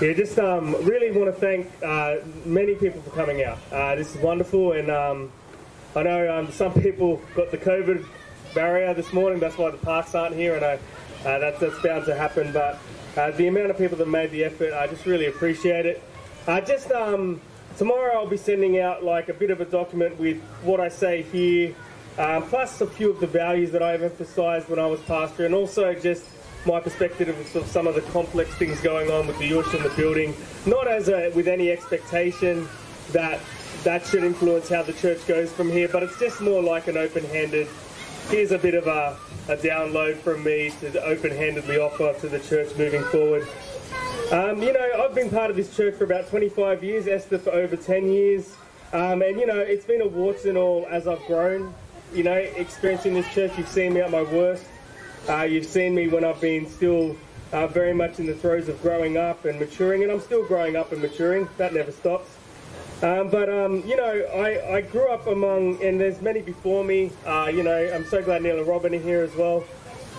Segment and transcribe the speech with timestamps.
[0.00, 3.58] Yeah, just um, really want to thank uh, many people for coming out.
[3.70, 5.30] Uh, this is wonderful, and um,
[5.94, 8.04] I know um, some people got the COVID
[8.54, 9.38] barrier this morning.
[9.38, 10.74] That's why the parks aren't here, and I,
[11.24, 12.52] uh, that's that's bound to happen.
[12.52, 12.80] But
[13.16, 16.02] uh, the amount of people that made the effort, I just really appreciate it.
[16.48, 17.40] Uh, just um,
[17.76, 21.22] tomorrow, I'll be sending out like a bit of a document with what I say
[21.22, 21.72] here,
[22.18, 25.54] um, plus a few of the values that I've emphasised when I was pastor, and
[25.54, 26.24] also just
[26.66, 29.94] my perspective of, some of the complex things going on with the USH and the
[29.96, 30.34] building,
[30.66, 32.68] not as a, with any expectation
[33.12, 33.40] that
[33.82, 36.96] that should influence how the church goes from here, but it's just more like an
[36.96, 37.68] open-handed,
[38.30, 39.16] here's a bit of a,
[39.48, 43.46] a download from me to open-handedly offer to the church moving forward.
[44.32, 47.50] Um, you know, I've been part of this church for about 25 years, Esther for
[47.50, 48.56] over 10 years,
[48.94, 51.74] um, and you know, it's been a warts and all as I've grown.
[52.14, 54.64] You know, experiencing this church, you've seen me at my worst.
[55.28, 57.16] Uh, you've seen me when I've been still
[57.52, 60.76] uh, very much in the throes of growing up and maturing, and I'm still growing
[60.76, 61.48] up and maturing.
[61.56, 62.28] That never stops.
[63.02, 67.10] Um, but um, you know, I, I, grew up among, and there's many before me.
[67.26, 69.64] Uh, you know, I'm so glad Neil and Robin are here as well.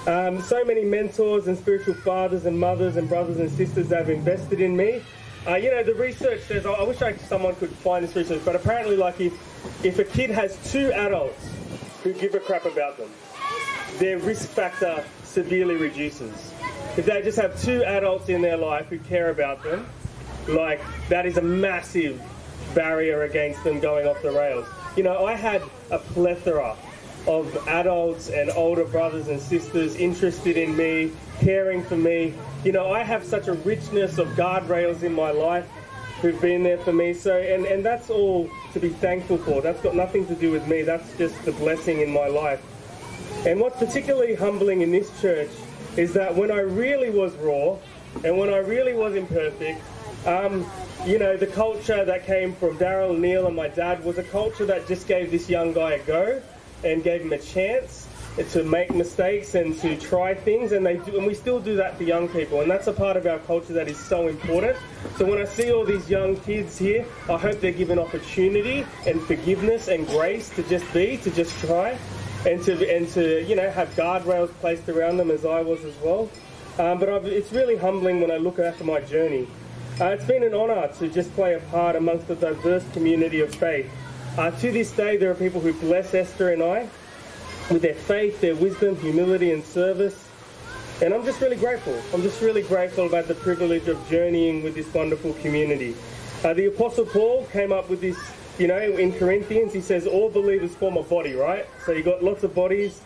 [0.07, 4.09] Um, so many mentors and spiritual fathers and mothers and brothers and sisters that have
[4.09, 5.01] invested in me.
[5.47, 6.65] Uh, you know, the research says.
[6.65, 9.33] I wish I, someone could find this research, but apparently, like if
[9.85, 11.49] if a kid has two adults
[12.03, 13.09] who give a crap about them,
[13.99, 16.53] their risk factor severely reduces.
[16.97, 19.87] If they just have two adults in their life who care about them,
[20.47, 22.21] like that is a massive
[22.73, 24.67] barrier against them going off the rails.
[24.95, 26.75] You know, I had a plethora
[27.27, 32.33] of adults and older brothers and sisters interested in me, caring for me.
[32.63, 35.67] You know, I have such a richness of guardrails in my life
[36.21, 37.13] who've been there for me.
[37.13, 39.61] So, and, and that's all to be thankful for.
[39.61, 40.83] That's got nothing to do with me.
[40.83, 42.61] That's just the blessing in my life.
[43.45, 45.51] And what's particularly humbling in this church
[45.97, 47.77] is that when I really was raw
[48.23, 49.81] and when I really was imperfect,
[50.25, 50.65] um,
[51.05, 54.65] you know, the culture that came from Daryl, Neil, and my dad was a culture
[54.65, 56.41] that just gave this young guy a go
[56.83, 58.07] and gave him a chance
[58.49, 61.95] to make mistakes and to try things, and they do, and we still do that
[61.97, 64.75] for young people, and that's a part of our culture that is so important.
[65.17, 69.21] So when I see all these young kids here, I hope they're given opportunity and
[69.21, 71.97] forgiveness and grace to just be, to just try
[72.45, 75.95] and to and to you know have guardrails placed around them as I was as
[75.97, 76.29] well.
[76.77, 79.47] Um, but I've, it's really humbling when I look after my journey.
[79.99, 83.55] Uh, it's been an honour to just play a part amongst a diverse community of
[83.55, 83.89] faith.
[84.37, 86.89] Uh, to this day, there are people who bless Esther and I
[87.71, 90.27] with their faith, their wisdom, humility, and service.
[91.01, 91.97] And I'm just really grateful.
[92.13, 95.95] I'm just really grateful about the privilege of journeying with this wonderful community.
[96.43, 98.17] Uh, the Apostle Paul came up with this
[98.57, 101.65] you know, in Corinthians, he says all believers form a body, right?
[101.85, 103.01] So you got lots of bodies.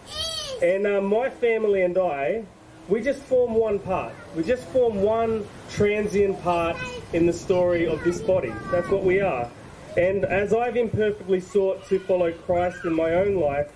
[0.62, 2.44] And uh, my family and I,
[2.88, 4.14] we just form one part.
[4.36, 6.78] We just form one transient part
[7.14, 8.54] in the story of this body.
[8.72, 9.50] That's what we are.
[9.98, 13.72] And as I've imperfectly sought to follow Christ in my own life,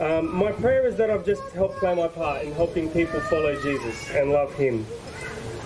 [0.00, 3.60] um, my prayer is that I've just helped play my part in helping people follow
[3.62, 4.84] Jesus and love Him.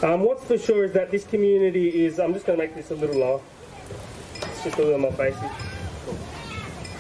[0.03, 2.91] Um, what's for sure is that this community is, I'm just going to make this
[2.91, 3.41] a little lower
[4.63, 5.51] just a little more basic.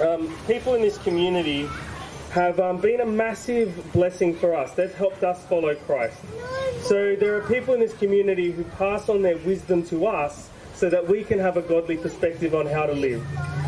[0.00, 1.68] Um, people in this community
[2.30, 4.72] have um, been a massive blessing for us.
[4.72, 6.18] They've helped us follow Christ.
[6.82, 10.88] So there are people in this community who pass on their wisdom to us so
[10.88, 13.26] that we can have a godly perspective on how to live.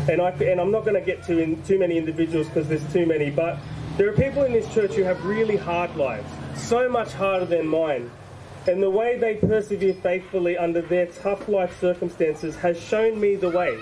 [0.09, 2.93] And, I, and I'm not going to get to in, too many individuals because there's
[2.93, 3.57] too many, but
[3.97, 7.67] there are people in this church who have really hard lives, so much harder than
[7.67, 8.09] mine.
[8.67, 13.49] And the way they persevere faithfully under their tough life circumstances has shown me the
[13.49, 13.79] way,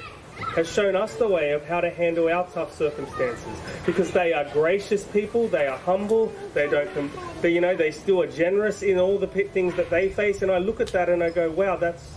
[0.56, 3.57] has shown us the way of how to handle our tough circumstances.
[3.85, 8.22] Because they are gracious people, they are humble, they don't, they, you know, they still
[8.22, 10.41] are generous in all the things that they face.
[10.41, 12.16] And I look at that and I go, wow, that's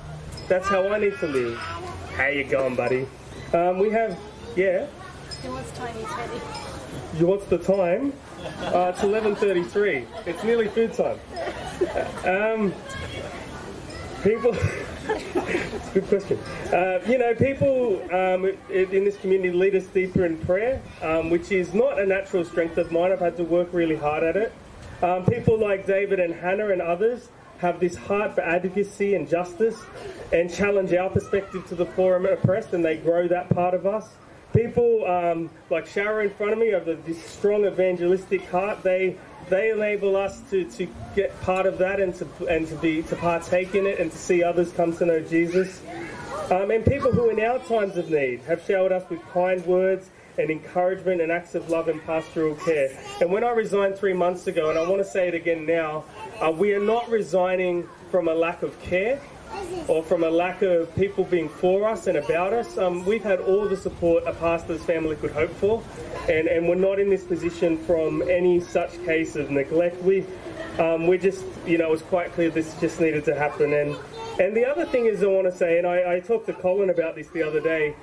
[0.49, 1.57] that's how I need to live.
[2.17, 3.07] How you going, buddy?
[3.53, 4.19] Um, we have,
[4.55, 4.87] yeah.
[5.45, 6.39] what's Tiny Teddy?
[7.25, 8.13] What's the time?
[8.61, 10.07] Uh, it's 11.33.
[10.27, 11.19] It's nearly food time.
[12.25, 12.75] Um,
[14.23, 14.55] people...
[14.55, 16.39] it's a good question.
[16.73, 21.51] Uh, you know, people um, in this community lead us deeper in prayer, um, which
[21.51, 23.13] is not a natural strength of mine.
[23.13, 24.53] I've had to work really hard at it.
[25.03, 27.29] Um, people like David and Hannah and others
[27.59, 29.81] have this heart for advocacy and justice
[30.33, 33.87] and challenge our perspective to the poor and oppressed, and they grow that part of
[33.87, 34.15] us
[34.53, 38.83] people um, like Shara in front of me have this strong evangelistic heart.
[38.83, 39.17] They
[39.49, 43.17] they enable us to, to get part of that and to and to be to
[43.17, 45.81] partake in it and to see others come to know Jesus.
[46.51, 50.11] Um, and people who in our times of need have showered us with kind words
[50.39, 52.89] and encouragement and acts of love and pastoral care.
[53.21, 56.05] And when I resigned three months ago, and I want to say it again now,
[56.41, 59.21] uh, we are not resigning from a lack of care.
[59.89, 62.79] Or from a lack of people being for us and about us.
[62.79, 65.83] Um, we've had all the support a pastor's family could hope for,
[66.29, 70.03] and, and we're not in this position from any such case of neglect.
[70.03, 70.25] We,
[70.79, 73.73] um, we just, you know, it was quite clear this just needed to happen.
[73.73, 73.97] And,
[74.41, 76.91] and the other thing is, I want to say, and I, I talked to Colin
[76.91, 77.95] about this the other day,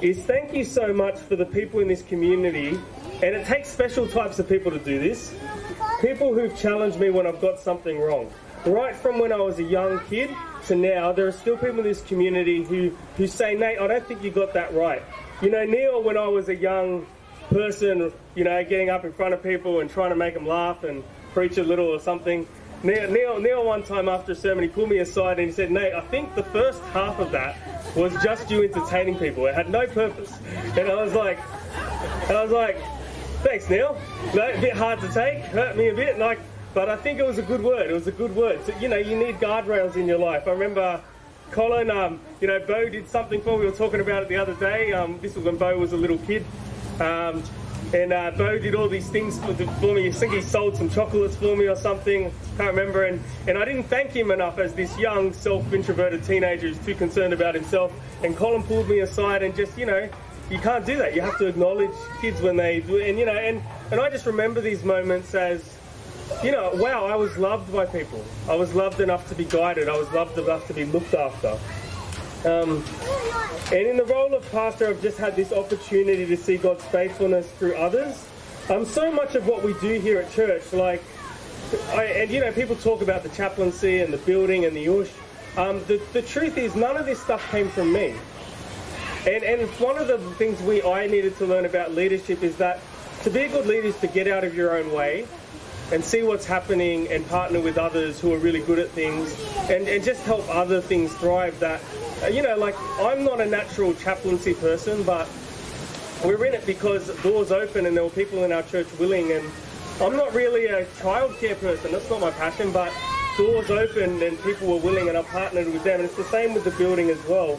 [0.00, 2.78] is thank you so much for the people in this community,
[3.22, 5.34] and it takes special types of people to do this.
[6.00, 8.32] People who've challenged me when I've got something wrong.
[8.64, 10.30] Right from when I was a young kid
[10.70, 14.06] to now, there are still people in this community who, who say, Nate, I don't
[14.06, 15.02] think you got that right.
[15.42, 17.06] You know, Neil, when I was a young
[17.48, 20.84] person, you know, getting up in front of people and trying to make them laugh
[20.84, 21.02] and
[21.32, 22.46] preach a little or something,
[22.84, 25.72] Neil, Neil, Neil, one time after a sermon, he pulled me aside and he said,
[25.72, 27.56] Nate, I think the first half of that
[27.96, 29.46] was just you entertaining people.
[29.46, 30.32] It had no purpose.
[30.76, 31.40] And I was like,
[32.28, 32.78] and I was like,
[33.42, 33.98] thanks, Neil.
[34.32, 36.38] A bit hard to take, hurt me a bit, like,
[36.74, 37.90] but I think it was a good word.
[37.90, 38.64] It was a good word.
[38.64, 40.46] So, you know, you need guardrails in your life.
[40.46, 41.00] I remember
[41.50, 43.64] Colin, um, you know, Bo did something for me.
[43.64, 44.92] We were talking about it the other day.
[44.92, 46.44] Um, this was when Bo was a little kid.
[47.00, 47.42] Um,
[47.92, 50.06] and uh, Bo did all these things for, for me.
[50.06, 52.26] I think he sold some chocolates for me or something.
[52.26, 53.04] I can't remember.
[53.04, 57.32] And, and I didn't thank him enough as this young, self-introverted teenager who's too concerned
[57.32, 57.92] about himself.
[58.22, 60.08] And Colin pulled me aside and just, you know,
[60.50, 61.14] you can't do that.
[61.14, 63.00] You have to acknowledge kids when they do.
[63.00, 65.76] And you know, and and I just remember these moments as,
[66.42, 68.24] you know, wow, I was loved by people.
[68.48, 69.88] I was loved enough to be guided.
[69.88, 71.58] I was loved enough to be looked after.
[72.48, 72.82] Um,
[73.70, 77.50] and in the role of pastor, I've just had this opportunity to see God's faithfulness
[77.52, 78.26] through others.
[78.70, 81.02] Um, so much of what we do here at church, like,
[81.90, 85.10] I, and you know, people talk about the chaplaincy and the building and the USH.
[85.58, 88.14] Um, the, the truth is, none of this stuff came from me.
[89.26, 92.80] And, and one of the things we I needed to learn about leadership is that
[93.24, 95.26] to be a good leader is to get out of your own way
[95.92, 99.34] and see what's happening and partner with others who are really good at things
[99.70, 101.80] and, and just help other things thrive that
[102.22, 105.28] uh, you know like i'm not a natural chaplaincy person but
[106.24, 109.48] we're in it because doors open and there were people in our church willing and
[110.00, 112.92] i'm not really a childcare person that's not my passion but
[113.36, 116.54] doors opened and people were willing and i partnered with them and it's the same
[116.54, 117.58] with the building as well.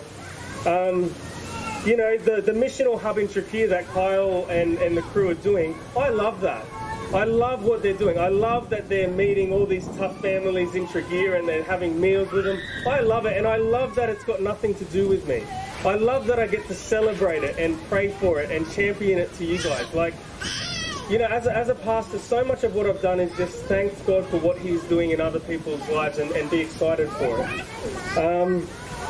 [0.65, 1.13] Um,
[1.85, 5.33] you know the, the missional hub in Tregear that kyle and, and the crew are
[5.33, 6.63] doing i love that
[7.13, 8.17] I love what they're doing.
[8.17, 12.31] I love that they're meeting all these tough families in Tregear and they're having meals
[12.31, 12.57] with them.
[12.87, 15.43] I love it, and I love that it's got nothing to do with me.
[15.83, 19.33] I love that I get to celebrate it and pray for it and champion it
[19.35, 19.93] to you guys.
[19.93, 20.13] Like,
[21.09, 23.57] you know, as a, as a pastor, so much of what I've done is just
[23.63, 27.45] thank God for what He's doing in other people's lives and, and be excited for
[27.45, 28.17] it.
[28.17, 28.65] Um,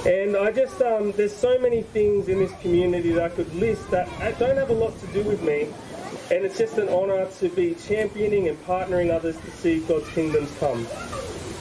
[0.07, 3.91] and I just, um, there's so many things in this community that I could list
[3.91, 4.09] that
[4.39, 5.67] don't have a lot to do with me,
[6.31, 10.49] and it's just an honour to be championing and partnering others to see God's kingdoms
[10.59, 10.87] come.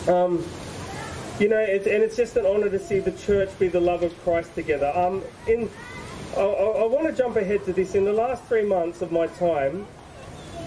[0.09, 0.45] Um,
[1.41, 4.05] you know, it's, and it's just an honour to see the church be the love
[4.05, 4.93] of Christ together.
[4.95, 5.69] Um, in,
[6.37, 7.97] I, I, I want to jump ahead to this.
[7.97, 9.89] In the last three months of my time,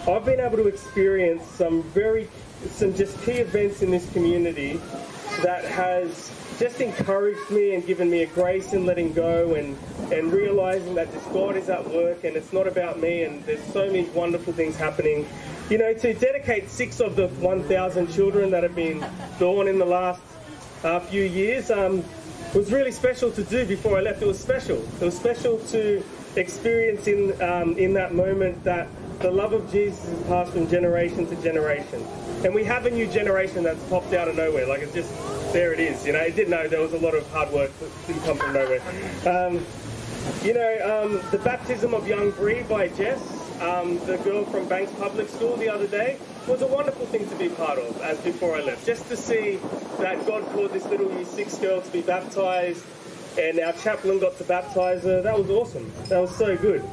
[0.05, 2.27] I've been able to experience some very,
[2.71, 4.81] some just key events in this community
[5.41, 9.77] that has just encouraged me and given me a grace in letting go and,
[10.11, 13.63] and realizing that this God is at work and it's not about me and there's
[13.73, 15.27] so many wonderful things happening.
[15.69, 19.05] You know, to dedicate six of the 1,000 children that have been
[19.39, 20.21] born in the last
[20.83, 22.03] uh, few years um,
[22.53, 24.21] was really special to do before I left.
[24.21, 24.77] It was special.
[24.77, 26.03] It was special to
[26.35, 28.87] experience in, um, in that moment that
[29.19, 32.05] the love of Jesus is passed from generation to generation.
[32.43, 34.67] And we have a new generation that's popped out of nowhere.
[34.67, 36.05] Like it's just there it is.
[36.05, 38.37] You know, I didn't know there was a lot of hard work that didn't come
[38.37, 38.81] from nowhere.
[39.25, 39.65] Um,
[40.43, 43.21] you know, um, the baptism of young Bree by Jess,
[43.61, 47.35] um, the girl from Banks Public School the other day, was a wonderful thing to
[47.35, 48.01] be part of.
[48.01, 49.59] As before I left, just to see
[49.99, 52.83] that God called this little year six girl to be baptized,
[53.39, 55.21] and our chaplain got to baptize her.
[55.21, 55.91] That was awesome.
[56.09, 56.83] That was so good.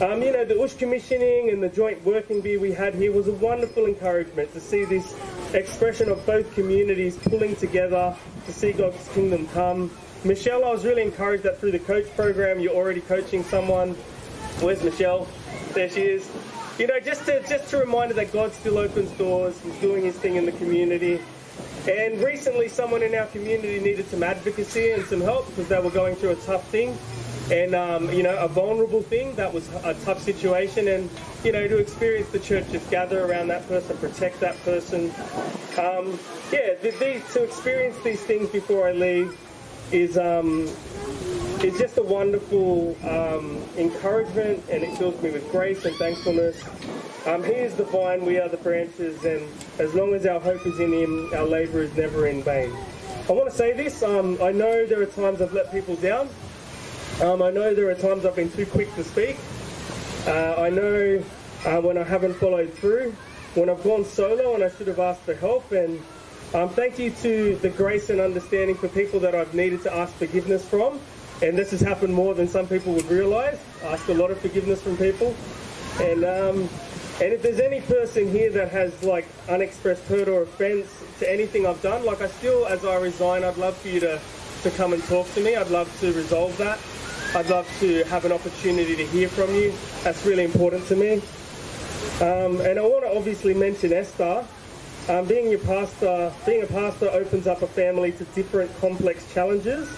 [0.00, 3.28] Um, you know, the USH commissioning and the joint working bee we had here was
[3.28, 5.14] a wonderful encouragement to see this
[5.52, 9.90] expression of both communities pulling together to see God's kingdom come.
[10.24, 13.90] Michelle, I was really encouraged that through the coach program, you're already coaching someone.
[14.60, 15.28] Where's Michelle?
[15.74, 16.28] There she is.
[16.78, 19.60] You know, just to just to remind her that God still opens doors.
[19.60, 21.20] He's doing His thing in the community.
[21.86, 25.90] And recently, someone in our community needed some advocacy and some help because they were
[25.90, 26.96] going through a tough thing
[27.50, 30.88] and um, you know a vulnerable thing that was a tough situation.
[30.88, 31.10] And
[31.44, 35.12] you know to experience the church just gather around that person protect that person
[35.76, 36.18] um,
[36.52, 39.36] yeah the, the, to experience these things before i leave
[39.92, 40.68] is um,
[41.62, 44.62] is just a wonderful um, encouragement.
[44.70, 46.62] And it fills me with grace and thankfulness.
[47.26, 49.24] Um, he is the vine we are the branches.
[49.24, 52.72] And as long as our hope is in him our labor is never in vain.
[53.28, 54.02] I want to say this.
[54.02, 56.28] Um, I know there are times I've let people down.
[57.20, 59.36] Um, I know there are times I've been too quick to speak.
[60.26, 61.22] Uh, I know
[61.64, 63.14] uh, when I haven't followed through,
[63.54, 65.70] when I've gone solo and I should have asked for help.
[65.72, 66.00] And
[66.54, 70.12] um, thank you to the grace and understanding for people that I've needed to ask
[70.14, 71.00] forgiveness from.
[71.42, 73.58] And this has happened more than some people would realise.
[73.82, 75.34] I ask a lot of forgiveness from people.
[76.00, 76.68] And um,
[77.20, 81.66] and if there's any person here that has like unexpressed hurt or offence to anything
[81.66, 84.20] I've done, like I still, as I resign, I'd love for you to,
[84.62, 85.54] to come and talk to me.
[85.54, 86.78] I'd love to resolve that.
[87.34, 89.72] I'd love to have an opportunity to hear from you.
[90.04, 91.22] That's really important to me.
[92.20, 94.46] Um, and I want to obviously mention Esther.
[95.08, 99.88] Um, being your pastor, being a pastor opens up a family to different complex challenges.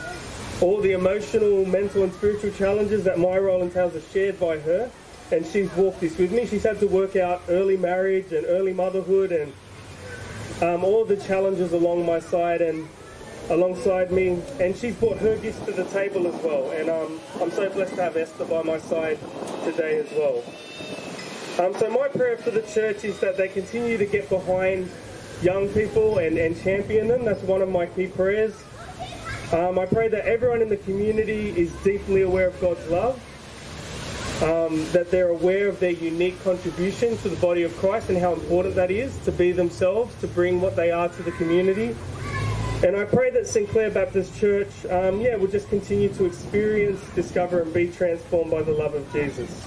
[0.61, 4.89] All the emotional, mental, and spiritual challenges that my role entails are shared by her
[5.33, 6.47] and she's walked this with me.
[6.47, 9.53] She's had to work out early marriage and early motherhood and
[10.63, 12.89] um, all the challenges along my side and
[13.51, 14.41] alongside me.
[14.61, 16.71] And she's brought her gifts to the table as well.
[16.71, 19.19] And um, I'm so blessed to have Esther by my side
[19.65, 20.43] today as well.
[21.59, 24.91] Um, so my prayer for the church is that they continue to get behind
[25.43, 27.25] young people and, and champion them.
[27.25, 28.55] That's one of my key prayers.
[29.53, 33.21] Um, I pray that everyone in the community is deeply aware of God's love
[34.43, 38.33] um, that they're aware of their unique contribution to the body of Christ and how
[38.33, 41.97] important that is to be themselves, to bring what they are to the community.
[42.85, 43.67] And I pray that St.
[43.71, 48.61] Clair Baptist Church, um, yeah, will just continue to experience, discover, and be transformed by
[48.61, 49.67] the love of Jesus.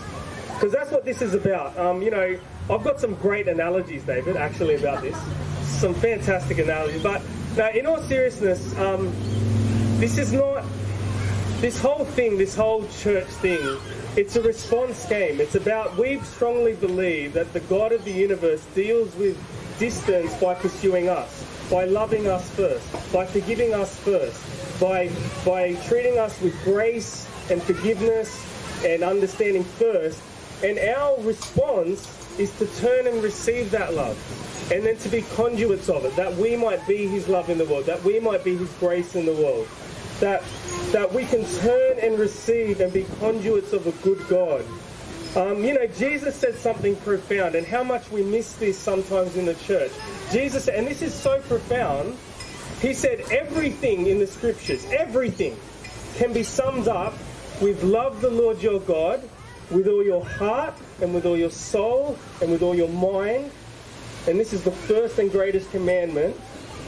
[0.54, 1.76] Because that's what this is about.
[1.80, 5.18] Um, you know, I've got some great analogies, David, actually, about this.
[5.64, 7.02] Some fantastic analogies.
[7.02, 7.24] But
[7.56, 9.12] now, in all seriousness, um,
[10.00, 10.64] this is not,
[11.60, 13.80] this whole thing, this whole church thing,
[14.16, 15.42] it's a response game.
[15.42, 19.40] It's about, we strongly believe that the God of the universe deals with
[19.80, 25.10] distance by pursuing us, by loving us first, by forgiving us first, by,
[25.46, 28.46] by treating us with grace and forgiveness
[28.86, 30.22] and understanding first.
[30.64, 34.18] And our response is to turn and receive that love
[34.72, 37.66] and then to be conduits of it, that we might be his love in the
[37.66, 39.68] world, that we might be his grace in the world
[40.20, 40.44] that,
[40.92, 44.64] that we can turn and receive and be conduits of a good God.
[45.38, 49.46] Um, you know, Jesus said something profound, and how much we miss this sometimes in
[49.46, 49.92] the church.
[50.32, 52.18] Jesus, and this is so profound,
[52.82, 55.56] he said everything in the scriptures, everything
[56.16, 57.14] can be summed up
[57.62, 59.22] with love the Lord your God
[59.70, 63.52] with all your heart and with all your soul and with all your mind.
[64.28, 66.36] And this is the first and greatest commandment.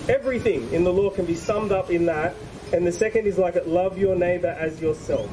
[0.08, 2.36] Everything in the law can be summed up in that.
[2.74, 5.30] And the second is like it love your neighbor as yourself.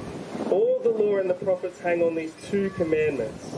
[0.51, 3.55] All the law and the prophets hang on these two commandments.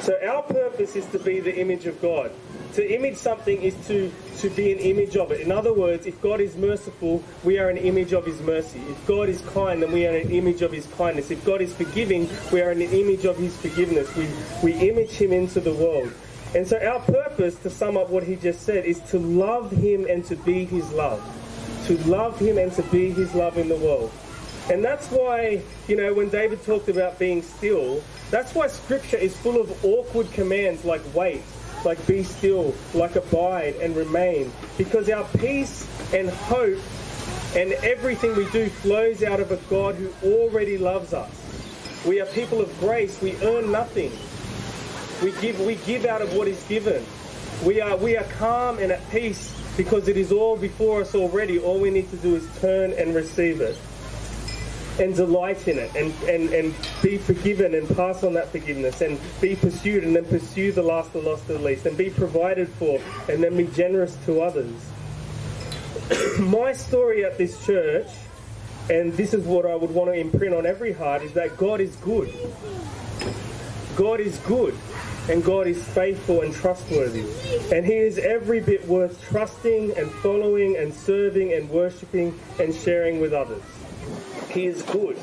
[0.00, 2.30] So our purpose is to be the image of God.
[2.74, 5.40] To image something is to, to be an image of it.
[5.40, 8.80] In other words, if God is merciful, we are an image of his mercy.
[8.88, 11.30] If God is kind, then we are an image of his kindness.
[11.30, 14.14] If God is forgiving, we are an image of his forgiveness.
[14.14, 14.28] We,
[14.62, 16.12] we image him into the world.
[16.54, 20.06] And so our purpose, to sum up what he just said, is to love him
[20.08, 21.22] and to be his love
[21.86, 24.10] to love him and to be his love in the world.
[24.68, 29.36] And that's why, you know, when David talked about being still, that's why scripture is
[29.36, 31.42] full of awkward commands like wait,
[31.84, 34.50] like be still, like abide and remain.
[34.76, 36.80] Because our peace and hope
[37.54, 41.30] and everything we do flows out of a God who already loves us.
[42.04, 43.22] We are people of grace.
[43.22, 44.10] We earn nothing.
[45.22, 47.04] We give, we give out of what is given.
[47.64, 51.60] We are, we are calm and at peace because it is all before us already.
[51.60, 53.78] All we need to do is turn and receive it
[54.98, 59.18] and delight in it and, and, and be forgiven and pass on that forgiveness and
[59.40, 63.00] be pursued and then pursue the last, the lost, the least and be provided for
[63.28, 64.74] and then be generous to others.
[66.38, 68.08] My story at this church,
[68.88, 71.80] and this is what I would want to imprint on every heart, is that God
[71.80, 72.32] is good.
[73.96, 74.76] God is good
[75.28, 77.24] and God is faithful and trustworthy.
[77.74, 83.20] And He is every bit worth trusting and following and serving and worshipping and sharing
[83.20, 83.62] with others.
[84.56, 85.18] He is good.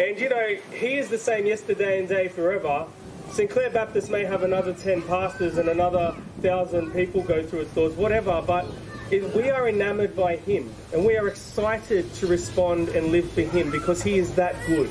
[0.00, 2.86] And you know, He is the same yesterday and day forever.
[3.30, 3.48] St.
[3.48, 7.94] Clair Baptist may have another 10 pastors and another thousand people go through its doors,
[7.94, 8.66] whatever, but
[9.12, 13.70] we are enamored by Him and we are excited to respond and live for Him
[13.70, 14.90] because He is that good.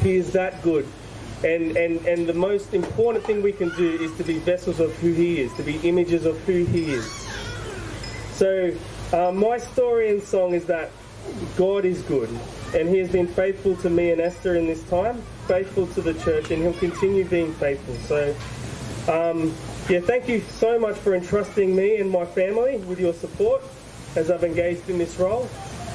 [0.00, 0.86] He is that good.
[1.44, 4.96] And, and, and the most important thing we can do is to be vessels of
[5.00, 7.06] who He is, to be images of who He is.
[8.32, 8.74] So,
[9.12, 10.90] uh, my story and song is that
[11.56, 12.30] God is good,
[12.76, 16.14] and He has been faithful to me and Esther in this time, faithful to the
[16.14, 17.94] church, and He'll continue being faithful.
[17.94, 18.34] So,
[19.12, 19.54] um,
[19.88, 23.62] yeah, thank you so much for entrusting me and my family with your support.
[24.16, 25.48] as I've engaged in this role.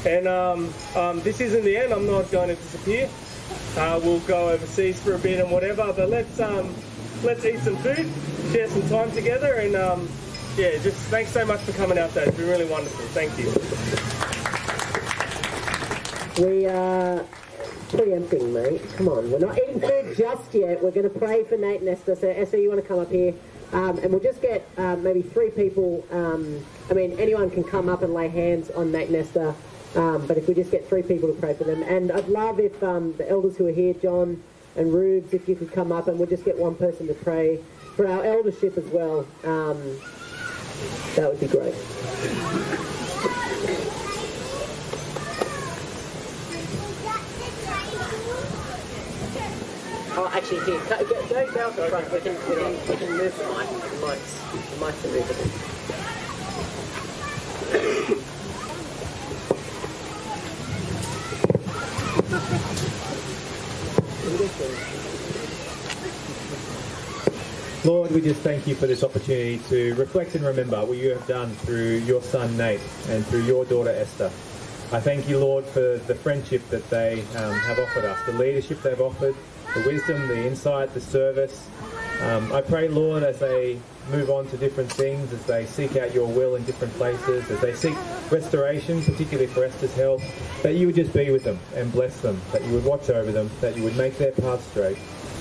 [0.06, 1.94] And um, um, this isn't the end.
[1.94, 3.10] I'm not going to disappear.
[3.78, 5.94] Uh, we'll go overseas for a bit and whatever.
[5.94, 6.74] But let's um,
[7.24, 8.10] let's eat some food,
[8.52, 10.10] share some time together, and um,
[10.58, 12.10] yeah, just thanks so much for coming out.
[12.10, 12.26] Today.
[12.26, 13.06] It's been really wonderful.
[13.08, 14.41] Thank you.
[16.40, 17.26] We are
[17.90, 18.82] preempting, mate.
[18.96, 20.82] Come on, we're not eating food just yet.
[20.82, 22.16] We're going to pray for Nate and Esther.
[22.16, 23.34] So Esther, you want to come up here?
[23.74, 26.06] Um, and we'll just get um, maybe three people.
[26.10, 29.54] Um, I mean, anyone can come up and lay hands on Nate and Esther.
[29.96, 32.62] Um, but if we just get three people to pray for them, and I'd love
[32.62, 34.42] if um, the elders who are here, John
[34.78, 37.60] and Rubes, if you could come up and we'll just get one person to pray
[37.98, 39.28] for our eldership as well.
[39.44, 40.00] Um,
[41.16, 41.76] that would be great.
[50.24, 51.16] Oh, actually, here, go, go,
[51.52, 52.14] go to the front.
[52.14, 53.68] We can, we can, we can move the mic.
[53.90, 54.38] The mic's,
[54.70, 55.50] the mic's movable.
[67.84, 71.26] Lord, we just thank you for this opportunity to reflect and remember what you have
[71.26, 74.28] done through your son Nate and through your daughter Esther.
[74.92, 78.84] I thank you, Lord, for the friendship that they um, have offered us, the leadership
[78.84, 79.36] they've offered,
[79.74, 81.68] the wisdom, the insight, the service.
[82.22, 86.14] Um, I pray, Lord, as they move on to different things, as they seek out
[86.14, 87.96] your will in different places, as they seek
[88.32, 90.22] restoration, particularly for Esther's health,
[90.64, 93.32] that you would just be with them and bless them, that you would watch over
[93.32, 94.98] them, that you would make their path straight.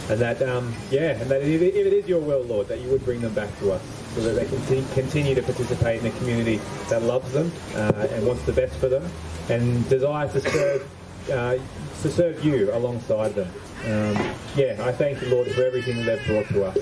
[0.09, 3.05] And that, um, yeah, and that if it is your will, Lord, that you would
[3.05, 3.83] bring them back to us
[4.15, 8.27] so that they can continue to participate in a community that loves them uh, and
[8.27, 9.09] wants the best for them
[9.49, 10.91] and desires to serve,
[11.31, 11.57] uh,
[12.03, 13.49] to serve you alongside them.
[13.85, 16.79] Um, yeah, I thank you, Lord, for everything that they've brought to us.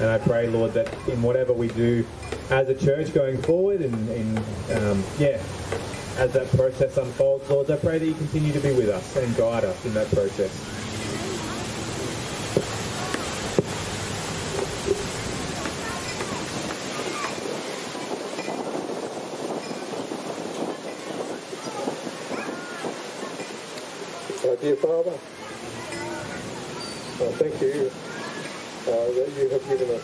[0.00, 2.06] And I pray, Lord, that in whatever we do
[2.48, 4.38] as a church going forward and,
[4.72, 5.42] um, yeah,
[6.16, 9.36] as that process unfolds, Lord, I pray that you continue to be with us and
[9.36, 10.50] guide us in that process.
[24.60, 25.12] Dear Father,
[27.32, 27.90] thank you
[28.86, 30.02] uh, that you have given us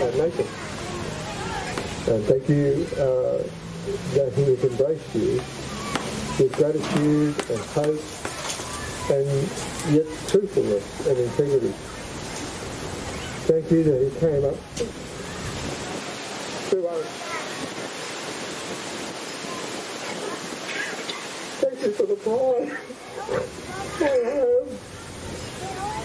[0.00, 0.46] a Nathan.
[2.14, 3.42] And thank you uh,
[4.14, 5.42] that he has embraced you
[6.38, 8.02] with gratitude and hope
[9.10, 9.26] and
[9.92, 11.72] yet truthfulness and integrity.
[13.46, 14.56] Thank you that he came up
[16.70, 17.06] to us.
[21.60, 22.78] Thank you for the pride
[24.00, 24.68] I have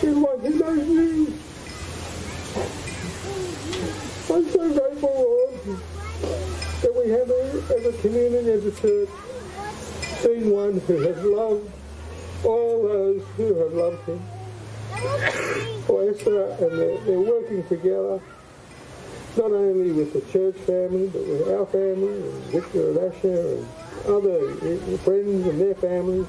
[0.04, 0.37] in one
[0.67, 1.32] I'm
[4.27, 5.53] so grateful, Lord,
[6.82, 7.32] that we have
[7.71, 9.10] as a community, as a church,
[10.19, 11.71] seen one who has loved
[12.43, 14.19] all those who have loved him.
[15.86, 18.19] For Esther and they're, they're working together,
[19.38, 23.65] not only with the church family, but with our family, and Victor and Asher and
[24.06, 24.53] other
[24.97, 26.27] friends and their families,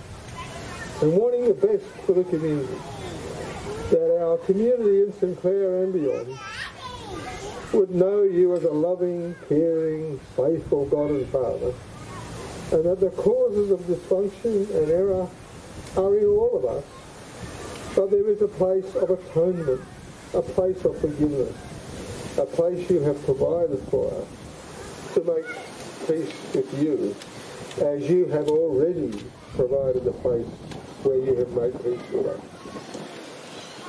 [1.03, 2.79] and wanting the best for the community.
[4.29, 6.39] Our community in St Clair and beyond
[7.73, 11.73] would know you as a loving, caring, faithful God and Father,
[12.73, 15.27] and that the causes of dysfunction and error
[15.97, 16.85] are in all of us.
[17.97, 19.81] But there is a place of atonement,
[20.35, 21.57] a place of forgiveness,
[22.37, 25.47] a place you have provided for us to make
[26.07, 27.17] peace with you,
[27.83, 30.47] as you have already provided a place
[31.03, 32.88] where you have made peace with us.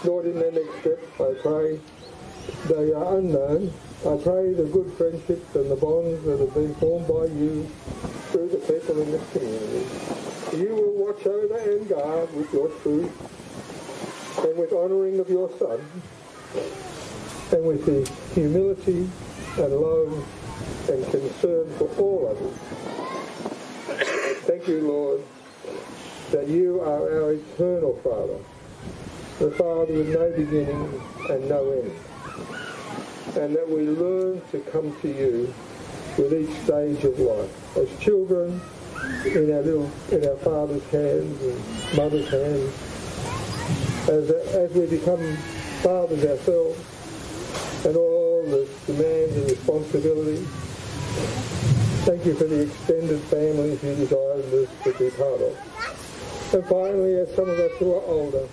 [0.03, 1.79] Lord, in the next step, I pray
[2.67, 3.73] they are unknown.
[4.07, 7.69] I pray the good friendships and the bonds that have been formed by you
[8.31, 9.85] through the people in this community.
[10.57, 13.11] You will watch over and guard with your truth
[14.45, 15.79] and with honouring of your Son
[17.51, 19.09] and with the humility
[19.57, 22.57] and love and concern for all others.
[24.45, 25.23] Thank you, Lord,
[26.31, 28.39] that you are our eternal Father,
[29.39, 31.91] the Father with no beginning and no end,
[33.37, 35.53] and that we learn to come to you
[36.17, 37.77] with each stage of life.
[37.77, 38.59] As children,
[39.25, 45.37] in our little, in our father's hands and mother's hands, as, as we become
[45.83, 46.79] fathers ourselves,
[47.85, 50.47] and all the demands and responsibilities.
[52.03, 56.53] Thank you for the extended families you desired us to be part of.
[56.53, 58.47] And finally, as some of us who are older,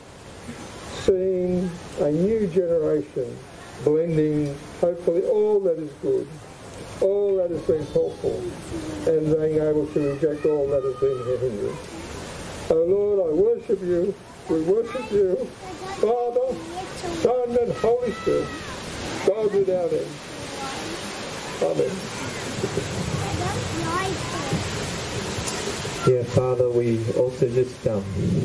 [1.07, 3.37] seeing a new generation
[3.85, 6.27] blending hopefully all that is good
[7.01, 8.39] all that has been helpful
[9.07, 11.79] and being able to reject all that has been hindrance.
[12.71, 14.15] Oh Lord, I worship you.
[14.49, 15.37] We worship you,
[16.01, 16.55] Father,
[17.21, 18.49] Son, and Holy Spirit,
[19.27, 20.07] God without end.
[21.63, 21.91] Amen.
[26.07, 28.05] Yeah, Father, we also just um,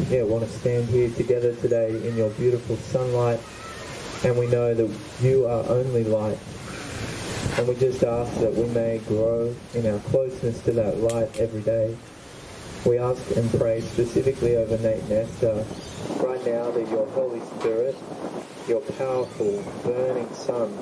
[0.09, 3.39] yeah want to stand here together today in your beautiful sunlight,
[4.23, 4.89] and we know that
[5.21, 6.39] you are only light,
[7.57, 11.61] and we just ask that we may grow in our closeness to that light every
[11.61, 11.95] day.
[12.83, 15.63] We ask and pray specifically over Nate and Esther
[16.19, 17.95] right now that your Holy Spirit,
[18.67, 20.75] your powerful, burning sun,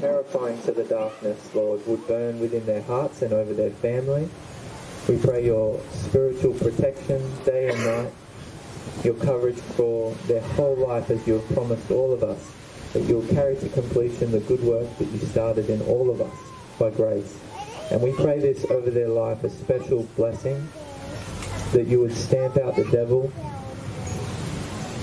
[0.00, 4.30] terrifying to the darkness, Lord, would burn within their hearts and over their family.
[5.08, 8.12] We pray your spiritual protection day and night,
[9.02, 12.38] your coverage for their whole life as you have promised all of us,
[12.92, 16.32] that you'll carry to completion the good work that you started in all of us
[16.78, 17.36] by grace.
[17.90, 20.68] And we pray this over their life, a special blessing,
[21.72, 23.32] that you would stamp out the devil.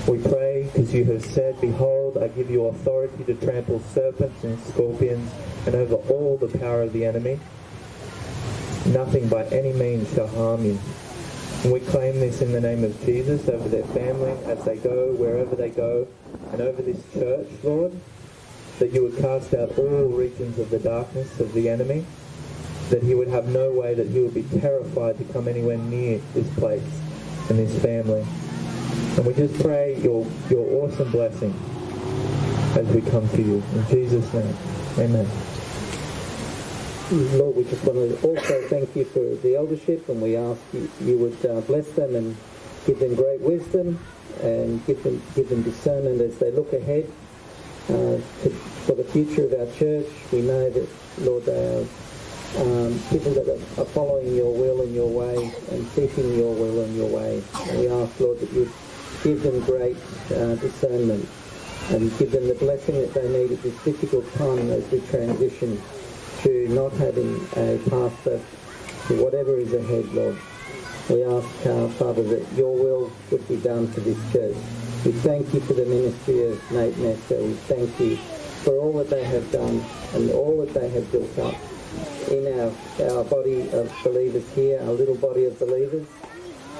[0.08, 4.58] We pray because you have said, Behold, I give you authority to trample serpents and
[4.60, 5.30] scorpions
[5.66, 7.38] and over all the power of the enemy
[8.86, 10.78] nothing by any means shall harm you.
[11.62, 15.12] And we claim this in the name of Jesus over their family as they go,
[15.12, 16.08] wherever they go,
[16.52, 17.92] and over this church, Lord,
[18.78, 22.06] that you would cast out all regions of the darkness of the enemy,
[22.88, 26.18] that he would have no way that he would be terrified to come anywhere near
[26.32, 26.82] this place
[27.50, 28.24] and this family.
[29.16, 31.52] And we just pray your, your awesome blessing
[32.74, 33.62] as we come to you.
[33.74, 34.56] In Jesus' name,
[34.98, 35.49] amen.
[37.10, 40.88] Lord, we just want to also thank you for the eldership and we ask you,
[41.00, 42.36] you would uh, bless them and
[42.86, 43.98] give them great wisdom
[44.42, 47.10] and give them, give them discernment as they look ahead
[47.88, 47.92] uh,
[48.42, 48.50] to,
[48.86, 50.06] for the future of our church.
[50.30, 51.80] We know that, Lord, they are
[52.62, 56.94] um, people that are following your will and your way and seeking your will and
[56.94, 57.42] your way.
[57.70, 58.70] And we ask, Lord, that you
[59.24, 59.96] give them great
[60.30, 61.28] uh, discernment
[61.88, 65.82] and give them the blessing that they need at this difficult time as we transition
[66.42, 68.40] to not having a pastor
[69.06, 70.38] to whatever is ahead, Lord.
[71.08, 74.56] We ask, uh, Father, that your will would be done for this church.
[75.04, 77.42] We thank you for the ministry of Nate and Esther.
[77.42, 78.16] We thank you
[78.64, 81.56] for all that they have done and all that they have built up
[82.30, 82.72] in our,
[83.10, 86.06] our body of believers here, our little body of believers.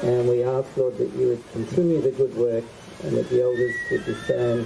[0.03, 2.65] And we ask, Lord, that you would continue the good work
[3.03, 4.61] and that the elders would discern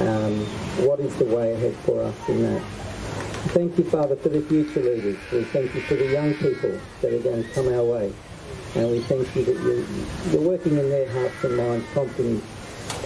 [0.00, 0.40] um,
[0.86, 2.77] what is the way ahead for us in that.
[3.48, 5.16] Thank you, Father, for the future leaders.
[5.32, 8.12] We thank you for the young people that are going to come our way.
[8.74, 9.56] And we thank you that
[10.32, 12.42] you're, working in their hearts and minds, prompting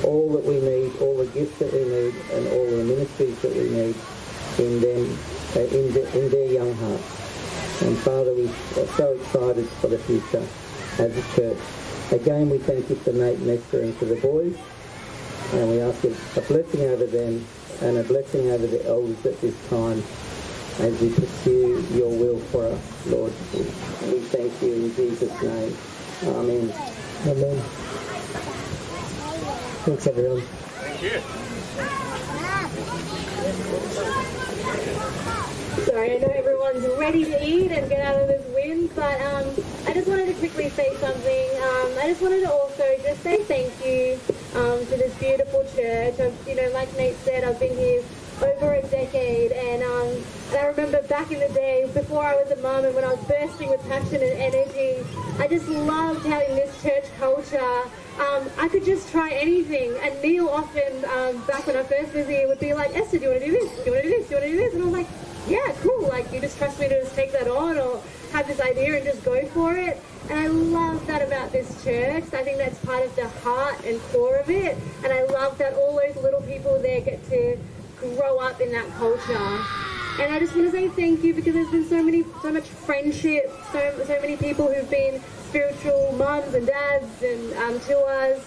[0.02, 3.54] all that we need, all the gifts that we need, and all the ministries that
[3.54, 3.94] we need
[4.58, 5.18] in them,
[5.54, 7.82] uh, in, the, in their young hearts.
[7.82, 10.44] And Father, we are so excited for the future
[10.98, 11.58] as a church.
[12.10, 14.58] Again, we thank you for Nate and Esther and for the boys.
[15.52, 17.46] And we ask a blessing over them
[17.80, 20.02] and a blessing over the elders at this time
[20.82, 23.32] as we pursue your will for us, Lord.
[24.10, 25.76] We thank you in Jesus' name.
[26.24, 26.74] Amen.
[27.26, 27.62] Amen.
[29.86, 30.40] Thanks, everyone.
[30.40, 31.20] Thank you.
[35.84, 39.46] Sorry, I know everyone's ready to eat and get out of this wind, but um,
[39.86, 41.48] I just wanted to quickly say something.
[41.62, 44.18] Um, I just wanted to also just say thank you
[44.60, 46.18] um, to this beautiful church.
[46.18, 48.02] I've, you know, like Nate said, I've been here
[48.42, 50.08] over a decade, and, um,
[50.50, 53.14] and I remember back in the day, before I was a mum, and when I
[53.14, 55.04] was bursting with passion and energy,
[55.38, 57.82] I just loved having this church culture.
[58.18, 62.26] Um, I could just try anything, and Neil often, um, back when I first was
[62.26, 63.70] here, would be like, Esther, do you want to do this?
[63.70, 64.28] Do you want to do this?
[64.28, 64.74] Do you want to do this?
[64.74, 65.06] And I was like,
[65.48, 66.08] yeah, cool.
[66.08, 68.02] Like, you just trust me to just take that on, or
[68.32, 70.00] have this idea and just go for it.
[70.30, 72.24] And I love that about this church.
[72.32, 74.76] I think that's part of the heart and core of it.
[75.04, 77.58] And I love that all those little people there get to
[78.16, 79.64] grow up in that culture.
[80.20, 82.68] And I just want to say thank you because there's been so many, so much
[82.68, 88.44] friendship, so so many people who've been spiritual mums and dads and um, to us,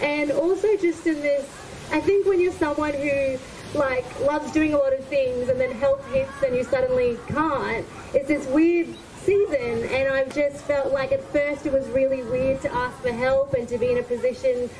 [0.00, 1.44] and also just in this.
[1.90, 3.38] I think when you're someone who
[3.74, 7.84] like loves doing a lot of things and then health hits and you suddenly can't,
[8.14, 8.88] it's this weird
[9.28, 9.88] season.
[9.90, 13.54] And I've just felt like at first it was really weird to ask for help
[13.54, 14.70] and to be in a position,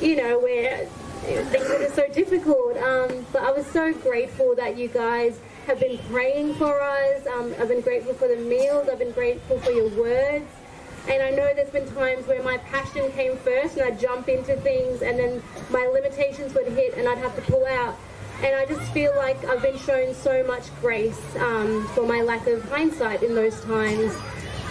[0.00, 0.88] you know, where
[1.24, 2.76] things are so difficult.
[2.78, 7.26] Um, but I was so grateful that you guys have been praying for us.
[7.26, 8.88] Um, I've been grateful for the meals.
[8.88, 10.46] I've been grateful for your words.
[11.08, 14.56] And I know there's been times where my passion came first and I'd jump into
[14.56, 17.96] things and then my limitations would hit and I'd have to pull out.
[18.42, 22.46] and I just feel like I've been shown so much grace um, for my lack
[22.46, 24.12] of hindsight in those times.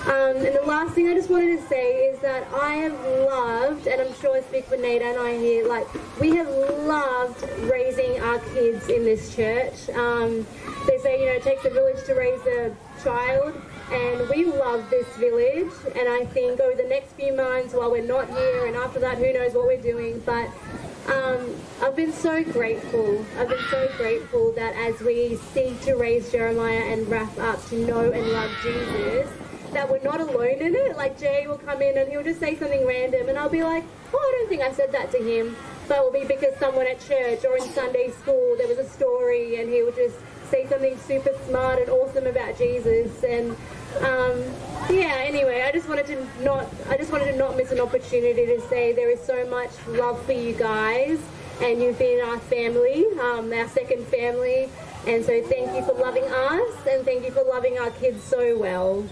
[0.06, 2.94] Um, and the last thing I just wanted to say is that I have
[3.26, 5.88] loved, and I'm sure I speak for and I here, like,
[6.20, 9.90] we have loved raising our kids in this church.
[9.96, 10.46] Um,
[10.88, 13.60] they say, you know, it takes a village to raise a child,
[13.92, 15.74] and we love this village.
[15.96, 19.18] And I think over the next few months, while we're not here, and after that,
[19.18, 20.48] who knows what we're doing, but
[21.08, 23.26] um, I've been so grateful.
[23.40, 27.76] I've been so grateful that as we seek to raise Jeremiah and wrap up to
[27.88, 29.30] know and love Jesus,
[29.74, 30.98] that we're not alone in it.
[30.98, 33.84] Like Jay will come in and he'll just say something random, and I'll be like,
[34.14, 35.56] "Oh, I don't think I said that to him."
[35.88, 38.88] But it will be because someone at church or in Sunday school there was a
[38.88, 40.18] story, and he will just
[40.50, 43.24] say something super smart and awesome about Jesus.
[43.24, 43.52] And
[44.02, 44.44] um,
[44.90, 48.46] yeah, anyway, I just wanted to not, I just wanted to not miss an opportunity
[48.46, 51.20] to say there is so much love for you guys,
[51.62, 54.70] and you've been our family, um, our second family.
[55.08, 58.58] And so thank you for loving us, and thank you for loving our kids so
[58.58, 59.06] well.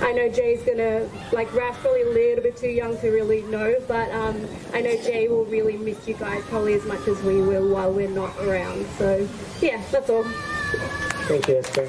[0.00, 3.76] I know Jay's gonna like Raf's probably a little bit too young to really know,
[3.88, 7.40] but um, I know Jay will really miss you guys probably as much as we
[7.40, 8.86] will while we're not around.
[8.98, 9.28] So
[9.60, 10.24] yeah, that's all.
[10.24, 11.88] Thank you, Esther.